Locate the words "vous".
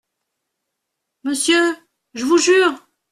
2.25-2.39